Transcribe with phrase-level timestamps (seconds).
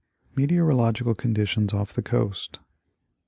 [0.35, 2.59] Meteorological Conditions Off the Coast.